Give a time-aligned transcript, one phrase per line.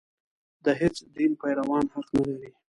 [0.65, 2.49] د هېڅ دین پیروان حق نه لري.